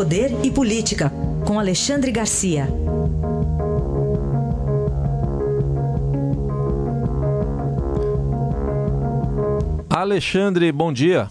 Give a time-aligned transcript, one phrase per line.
[0.00, 1.12] Poder e Política,
[1.46, 2.64] com Alexandre Garcia.
[9.90, 11.28] Alexandre, bom dia.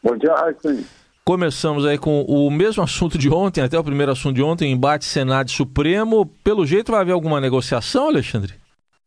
[0.00, 0.86] Bom dia, Raíssen.
[1.24, 5.04] Começamos aí com o mesmo assunto de ontem, até o primeiro assunto de ontem, embate
[5.04, 6.24] Senado e Supremo.
[6.44, 8.54] Pelo jeito vai haver alguma negociação, Alexandre?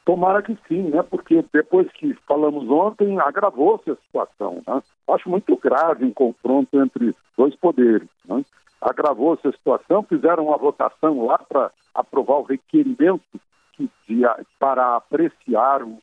[0.04, 1.02] Tomara que sim, né?
[1.04, 4.62] Porque depois que falamos ontem, agravou-se a situação.
[4.68, 4.84] Né?
[5.10, 8.10] Acho muito grave um confronto entre dois poderes.
[8.28, 8.44] Né?
[8.86, 13.23] Agravou-se a situação, fizeram uma votação lá para aprovar o requerimento
[13.73, 14.22] que, de,
[14.59, 16.00] para apreciar o,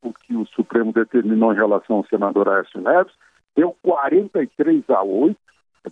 [0.00, 3.12] o, que o Supremo determinou em relação ao senador Aécio Neves.
[3.56, 5.36] Deu 43 a 8,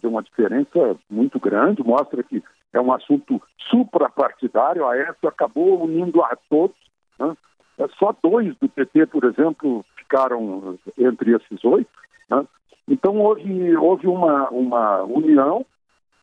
[0.01, 2.41] quer uma diferença muito grande, mostra que
[2.73, 4.87] é um assunto suprapartidário.
[4.87, 6.77] A Aécio acabou unindo a todos.
[7.19, 7.37] Né?
[7.79, 11.91] É, só dois do PT, por exemplo, ficaram entre esses oito.
[12.31, 12.47] Né?
[12.89, 15.67] Então houve, houve uma, uma união.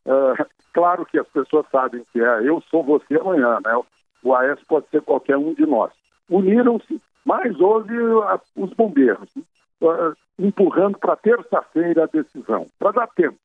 [0.06, 3.82] É, claro que as pessoas sabem que é eu sou você amanhã, né?
[4.22, 5.92] O AES pode ser qualquer um de nós.
[6.28, 9.28] Uniram-se, mas houve a, os bombeiros
[9.80, 13.38] uh, empurrando para terça-feira a decisão, para dar tempo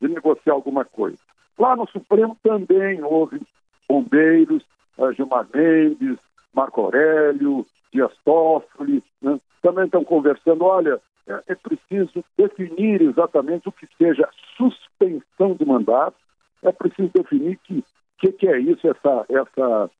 [0.00, 1.18] de negociar alguma coisa.
[1.58, 3.40] Lá no Supremo também houve
[3.88, 4.62] bombeiros,
[4.98, 6.18] uh, Gilmar Mendes,
[6.52, 9.38] Marco Aurélio, Dias Toffoli, né?
[9.62, 16.16] também estão conversando, olha, é, é, preciso definir exatamente o que seja suspensão de mandato,
[16.62, 17.84] é preciso definir que
[18.18, 19.90] que, que é isso, essa, essa,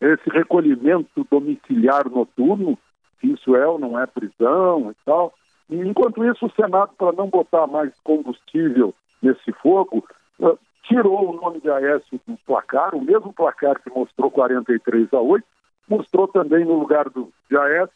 [0.00, 2.78] esse recolhimento domiciliar noturno,
[3.20, 5.34] se isso é ou não é prisão e tal.
[5.68, 10.04] E, enquanto isso, o Senado, para não botar mais combustível nesse fogo,
[10.40, 15.20] uh, tirou o nome de Aécio do placar, o mesmo placar que mostrou 43 a
[15.20, 15.44] 8,
[15.88, 17.90] mostrou também no lugar do Jaes,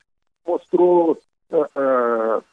[0.46, 1.18] mostrou,
[1.50, 2.44] uh, uh,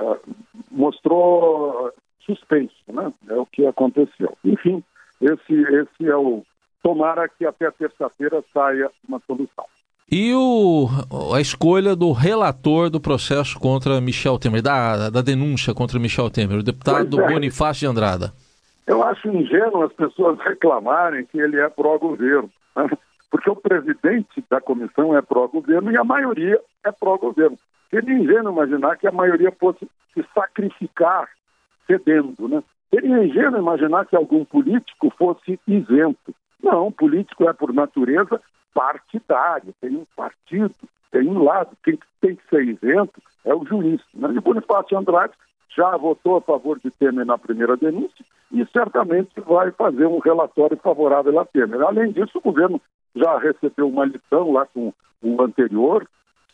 [0.00, 0.36] uh,
[0.70, 1.92] mostrou
[2.24, 3.12] suspenso, né?
[3.28, 4.36] É o que aconteceu.
[4.64, 4.82] Enfim,
[5.20, 6.42] esse, esse é o.
[6.82, 9.64] Tomara que até terça-feira saia uma solução.
[10.10, 10.86] E o,
[11.34, 16.58] a escolha do relator do processo contra Michel Temer, da, da denúncia contra Michel Temer,
[16.58, 17.26] o deputado é.
[17.26, 18.32] Bonifácio de Andrada.
[18.86, 22.50] Eu acho ingênuo as pessoas reclamarem que ele é pró-governo.
[22.76, 22.88] Né?
[23.34, 27.58] porque o presidente da comissão é pró-governo e a maioria é pró-governo.
[27.90, 31.28] Seria ingênuo imaginar que a maioria fosse se sacrificar
[31.84, 32.62] cedendo, né?
[32.94, 36.32] Seria ingênuo imaginar que algum político fosse isento.
[36.62, 38.40] Não, político é, por natureza,
[38.72, 40.72] partidário, tem um partido,
[41.10, 41.76] tem um lado.
[41.82, 44.00] Quem tem que ser isento é o juiz.
[44.14, 44.28] Né?
[44.36, 45.32] E Bonifácio Andrade
[45.76, 50.76] já votou a favor de Temer na primeira denúncia e certamente vai fazer um relatório
[50.76, 51.82] favorável a Temer.
[51.82, 52.80] Além disso, o governo
[53.16, 56.06] já recebeu uma lição lá com o anterior,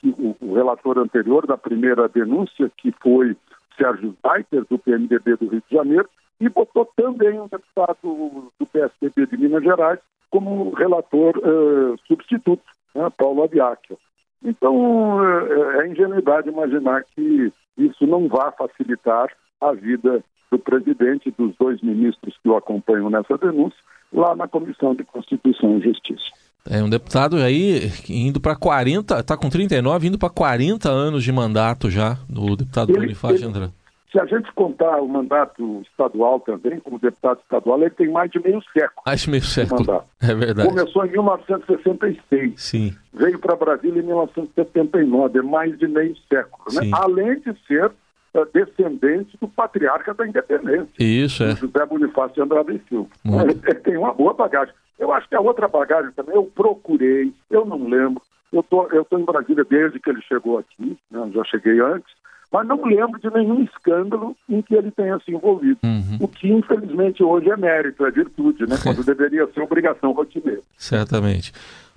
[0.02, 3.36] o, o relator anterior da primeira denúncia, que foi
[3.76, 6.08] Sérgio Reiter, do PMDB do Rio de Janeiro,
[6.40, 12.62] e botou também um deputado do PSDB de Minas Gerais como relator uh, substituto,
[12.94, 13.98] né, Paulo Abiacchio.
[14.42, 19.28] Então, uh, é ingenuidade imaginar que isso não vá facilitar
[19.60, 23.78] a vida do presidente e dos dois ministros que o acompanham nessa denúncia,
[24.12, 26.24] lá na Comissão de Constituição e Justiça.
[26.68, 31.32] É um deputado aí indo para 40, está com 39, indo para 40 anos de
[31.32, 33.70] mandato já, do deputado ele, Bonifácio André.
[34.10, 38.40] Se a gente contar o mandato estadual também, como deputado estadual, ele tem mais de
[38.40, 39.02] meio século.
[39.06, 40.04] Mais de meio século.
[40.22, 40.68] É verdade.
[40.68, 42.60] Começou em 1966.
[42.60, 42.94] Sim.
[43.14, 46.62] Veio para Brasília em 1979, é mais de meio século.
[46.72, 46.90] Né?
[46.92, 50.88] Além de ser uh, descendente do patriarca da independência.
[50.98, 51.56] Isso, é.
[51.56, 53.08] José Bonifácio Andrade Silva.
[53.24, 54.74] Ele, ele tem uma boa bagagem.
[54.98, 58.20] Eu acho que a outra bagagem também, eu procurei, eu não lembro.
[58.52, 62.12] Eu tô, estou tô em Brasília desde que ele chegou aqui, né, já cheguei antes,
[62.52, 65.78] mas não lembro de nenhum escândalo em que ele tenha se envolvido.
[65.84, 66.18] Uhum.
[66.20, 68.76] O que, infelizmente, hoje é mérito, é virtude, né?
[68.82, 70.60] quando deveria ser obrigação rotineira.
[70.76, 71.52] Certamente.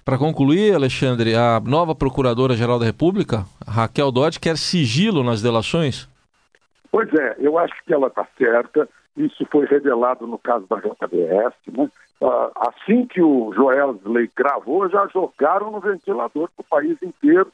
[0.06, 6.08] Para concluir, Alexandre, a nova Procuradora-Geral da República, Raquel Dodge, quer sigilo nas delações?
[6.92, 8.88] Pois é, eu acho que ela está certa.
[9.18, 11.90] Isso foi revelado no caso da JBS, né?
[12.22, 17.52] Ah, assim que o Joesley gravou, já jogaram no ventilador para o país inteiro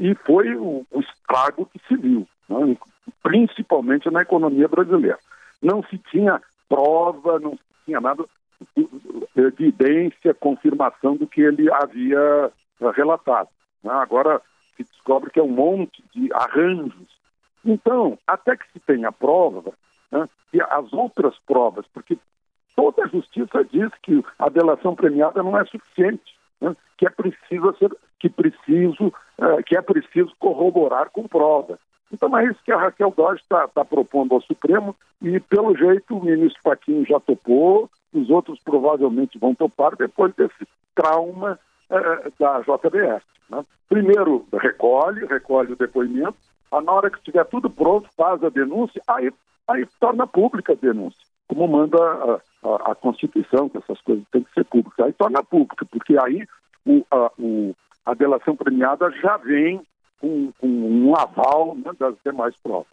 [0.00, 2.76] e foi o, o, estrago que se viu, né?
[3.22, 5.18] principalmente na economia brasileira.
[5.62, 8.24] Não se tinha prova, não se tinha nada,
[9.36, 12.50] evidência, confirmação do que ele havia
[12.80, 13.48] ah, relatado.
[13.82, 13.92] Né?
[13.92, 14.40] Agora
[14.76, 17.08] se descobre que é um monte de arranjos.
[17.64, 19.72] Então, até que se tenha prova,
[20.12, 20.28] né?
[20.52, 22.18] e as outras provas, porque
[22.76, 26.76] toda a justiça diz que a delação premiada não é suficiente, né?
[26.96, 31.78] que é preciso ser, que preciso, uh, que é preciso corroborar com prova.
[32.12, 36.16] Então é isso que a Raquel Dodge está tá propondo ao Supremo e, pelo jeito,
[36.16, 41.58] o ministro Paquinho já topou, os outros provavelmente vão topar depois desse trauma
[41.88, 43.22] eh, da JBS.
[43.48, 43.64] Né?
[43.88, 46.36] Primeiro, recolhe, recolhe o depoimento,
[46.72, 49.32] na hora que estiver tudo pronto, faz a denúncia, aí,
[49.68, 54.44] aí torna pública a denúncia, como manda a, a, a Constituição, que essas coisas têm
[54.44, 55.04] que ser públicas.
[55.04, 56.46] Aí torna pública, porque aí
[56.86, 57.74] o, a, o,
[58.06, 59.80] a delação premiada já vem
[60.20, 62.86] com, com um aval né, das demais provas.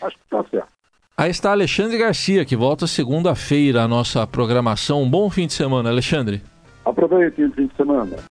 [0.00, 0.68] Acho que está certo.
[1.16, 5.02] Aí está Alexandre Garcia, que volta segunda-feira à nossa programação.
[5.02, 6.40] Um bom fim de semana, Alexandre.
[6.84, 8.16] Aproveite o fim de semana.